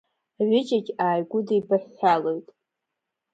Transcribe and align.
Аҩыџьагь 0.41 0.91
ааигәыдибаҳәҳәалоит. 1.05 2.47